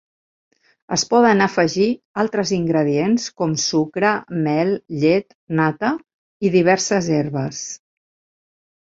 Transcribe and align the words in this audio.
Es 0.95 1.01
poden 1.09 1.41
afegir 1.45 1.89
altres 2.21 2.53
ingredients 2.55 3.27
com 3.41 3.53
sucre, 3.63 4.13
mel, 4.47 4.71
llet, 5.03 5.35
nata 5.59 5.91
i 6.49 6.51
diverses 6.57 7.11
herbes. 7.19 7.61